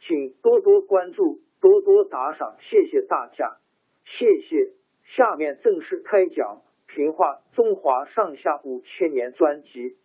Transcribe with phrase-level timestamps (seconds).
[0.00, 3.58] 请多多关注，多多打赏，谢谢大家，
[4.04, 4.72] 谢谢。
[5.04, 6.62] 下面正式开讲
[6.94, 9.96] 《评话中华上下五千年》专辑。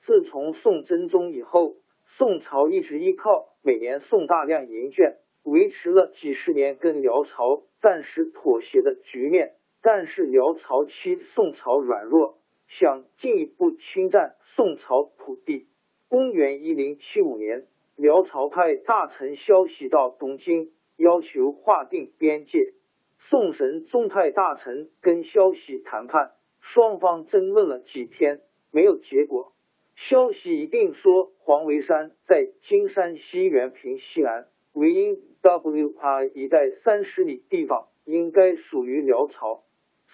[0.00, 9.54] 自从宋真宗以后，宋朝一直依靠每年送大量银券，维持了几十年跟辽朝暂时妥协的局面。
[9.82, 12.38] 但是辽朝期宋朝软弱。
[12.68, 15.66] 想进一步侵占宋朝土地。
[16.08, 17.66] 公元一零七五年，
[17.96, 22.72] 辽朝派大臣萧息到东京，要求划定边界。
[23.18, 28.40] 宋神宗派大臣跟萧息谈判，双方争论了几天，
[28.70, 29.52] 没有结果。
[29.96, 39.64] 萧息一定说黄维山在金山西原平西南维因 W R 一带三十里地方应该属于辽朝。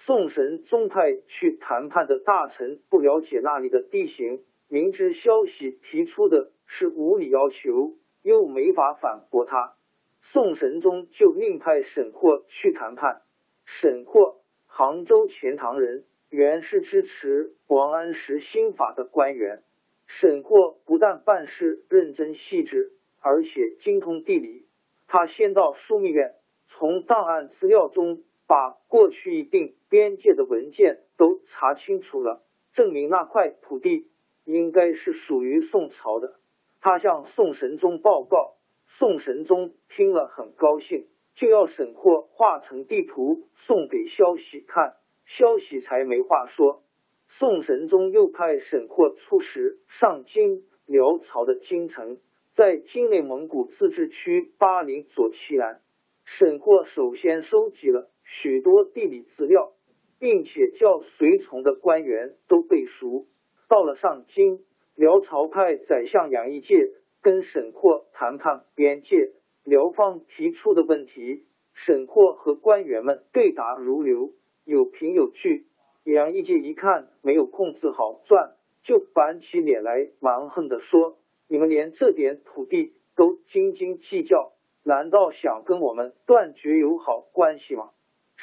[0.05, 9.73] 宋神宗派去谈判的大臣不了解那里的地形，明知消息提出的是无理要求，又没法反驳他。
[10.21, 13.23] 宋神宗就另派沈括去谈判。
[13.65, 19.63] 沈括，杭州钱塘人，原是支持王安石新法的官员。
[20.05, 22.91] 沈括不但办事认真细致，
[23.21, 24.67] 而且精通地理。
[25.07, 26.35] 他先到枢密院，
[26.67, 28.21] 从档案资料中。
[28.47, 34.07] 把过去一定边界的文件都查清楚了，证明那块土地
[34.43, 36.35] 应该是属于宋朝的。
[36.79, 38.55] 他向宋神宗报告，
[38.85, 44.93] 宋神宗听了很高兴，就要沈括画成地图送给萧息看，
[45.25, 46.83] 萧息才没话说。
[47.27, 52.19] 宋神宗又派沈括出使上京，辽朝的京城
[52.53, 55.81] 在今内蒙古自治区巴林左旗南。
[56.23, 58.11] 沈括首先收集了。
[58.25, 59.71] 许多地理资料，
[60.19, 63.27] 并且叫随从的官员都背熟。
[63.69, 64.59] 到了上京，
[64.95, 66.91] 辽朝派宰相杨义介
[67.21, 69.31] 跟沈括谈判边界，
[69.63, 74.31] 辽方提出的问题，沈括和官员们对答如流，
[74.65, 75.67] 有凭有据。
[76.03, 81.17] 杨义介一看没有控制好转，就板起脸来，蛮横的说
[81.49, 84.53] ：“你们连这点土地都斤斤计较，
[84.83, 87.89] 难道想跟我们断绝友好关系吗？”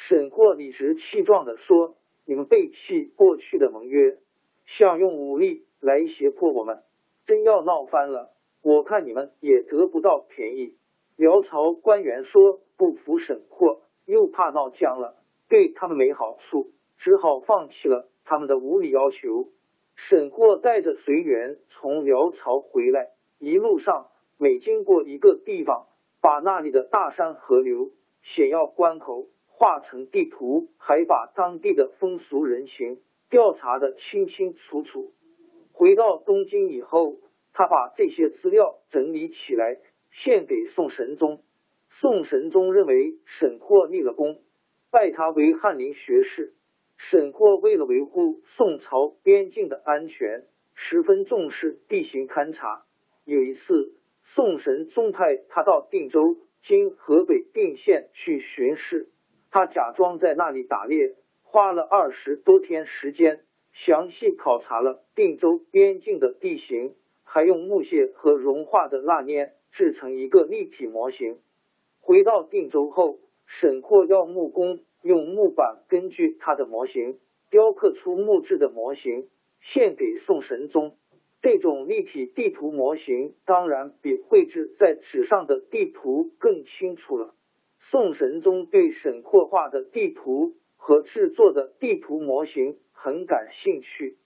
[0.05, 1.95] 沈括理直气壮的说
[2.27, 4.17] ：“你们背弃过去的盟约，
[4.65, 6.83] 想用武力来胁迫我们，
[7.25, 10.75] 真要闹翻了，我看你们也得不到便宜。”
[11.15, 15.15] 辽朝官员说不服沈括，又怕闹僵了，
[15.47, 19.51] 对他们没好处，只好放弃了他们的无理要求。
[19.95, 24.07] 沈括带着随员从辽朝回来，一路上
[24.37, 25.87] 每经过一个地方，
[26.19, 27.91] 把那里的大山河流、
[28.21, 29.27] 险要关口。
[29.55, 35.13] 画成地图，还把当地的风俗人情调查的清清楚楚。
[35.71, 37.19] 回到东京以后，
[37.53, 39.79] 他把这些资料整理起来，
[40.11, 41.43] 献给宋神宗。
[41.89, 44.41] 宋神宗认为沈括立了功，
[44.91, 46.55] 拜他为翰林学士。
[46.97, 52.85] 沈括为了维护宋朝边境的安全，十分重视地形勘察。
[53.23, 59.09] 有一次，宋神宗派他到定州（今河北定县）去巡视。
[59.53, 61.13] 他假装在那里打猎，
[61.43, 63.41] 花了二十多天时间，
[63.71, 71.37] 详细考察了定州边境的地形，还用木屑和融化的蜡粘制成一个立体模型。
[71.99, 77.19] 回到定州后，沈括要木工用木板根据他的模型
[77.51, 79.29] 雕刻出木质的模型，
[79.61, 80.97] 献给宋神宗。
[81.43, 87.35] 这种立体地图模型当然比绘制在纸上的地图更清楚了。
[87.93, 94.17] 宋神宗对沈括画的地图和制作的地图模型很感兴趣，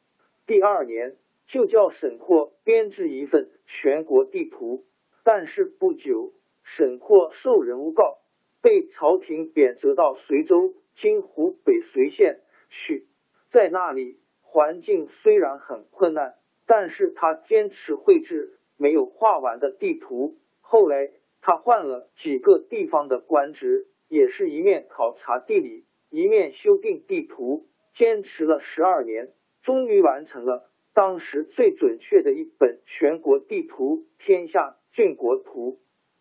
[0.46, 1.18] 第二年
[1.48, 4.86] 就叫沈括编制一份全国地图。
[5.26, 6.32] 但是不久，
[6.64, 8.20] 沈括受人诬告，
[8.62, 12.40] 被朝廷贬谪到随州（今湖北随县）
[12.72, 13.06] 去，
[13.50, 16.36] 在那里环境虽然很困难。
[16.66, 20.38] 但是他坚持绘制没有画完的地图。
[20.62, 21.12] 后来
[21.48, 29.30] 他换了几个地方的官职，也是一面考察地理，一面修订地图，坚持了十二年，
[29.62, 35.72] 终于完成了当时最准确的一本全国地图《天下郡国图》。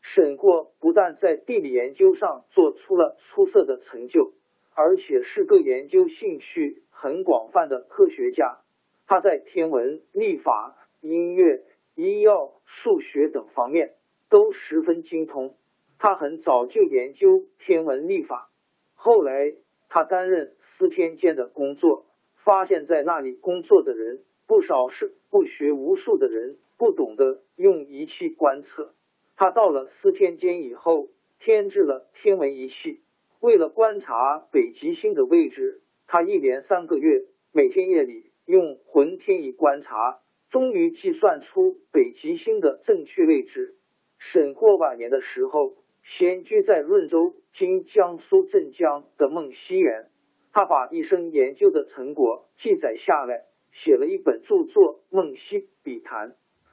[0.00, 4.32] 沈括不但在地理研究上做出了出色的成就，
[4.76, 8.60] 而且是个研究兴趣很广泛的科学家。
[9.08, 11.64] 他在天文、历法、音乐、
[11.96, 13.94] 医药、数学等方面
[14.36, 15.56] 都十分精通。
[15.98, 18.50] 他很早就研究天文历法，
[18.94, 19.54] 后来
[19.88, 22.04] 他担任司天监的工作，
[22.44, 28.92] 发现在那里工作的人不少是不学无术的人，不懂得用仪器观测。
[29.36, 33.00] 他到了司天监以后，添置了天文仪器，
[33.40, 37.24] 为了观察北极星的位置，他一连三个月，
[37.54, 38.26] 每天夜里。
[38.44, 43.74] 用浑天仪观察，终于计算出北极星的正确位置。
[44.18, 50.10] 沈括晚年的时候，闲居在润州（今江苏镇江）的梦溪园，
[50.52, 56.30] 他把一生研究的成果记载下来，写了一本著作《梦溪笔谈》。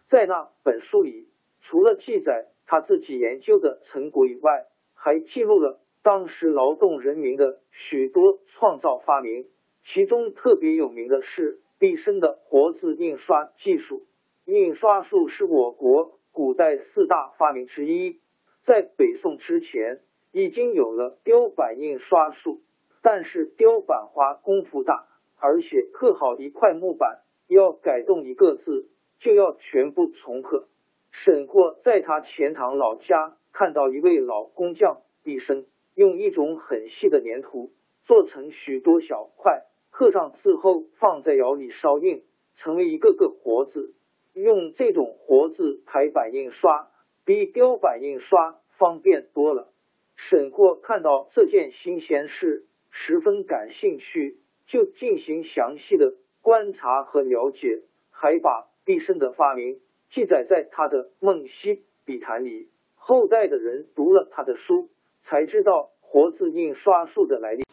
[0.07, 1.28] 在那本书里，
[1.62, 9.48] 除了记载他自己研究的成果以外，还记录了当时劳动人民的许多创造发明，
[9.84, 11.60] 其中特别有名的是。
[11.80, 14.06] 毕生的活字印刷技术，
[14.46, 18.20] 印刷术是我国古代四大发明之一。
[18.66, 20.02] 在北宋之前，
[20.32, 22.62] 已经有了雕版印刷术，
[23.02, 25.06] 但是雕版花功夫大，
[25.38, 28.90] 而且刻好一块木板要改动一个字，
[29.20, 30.68] 就要全部重刻。
[31.12, 37.72] 沈括在他钱塘老家看到一位老工匠毕生用一种很细的粘土
[38.06, 39.62] 做成许多小块。
[39.92, 42.24] 刻上字后，放在窑里烧印，
[42.56, 43.94] 成为一个个活字。
[44.34, 46.90] 用这种活字排版印刷，
[47.24, 49.70] 比雕版印刷方便多了。
[50.16, 54.38] 沈括看到这件新鲜事，十分感兴趣，
[54.68, 57.82] 就进行详细的观察和了解，
[58.12, 62.70] 还把毕生的发明记载在他的《梦溪笔谈》里。
[62.96, 64.90] 后代的人读了他的书，
[65.24, 67.64] 才知道活字印刷术的来历。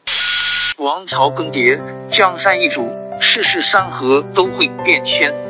[0.79, 1.79] 王朝更迭，
[2.09, 2.83] 江山易主，
[3.21, 5.50] 世事山河都会变迁。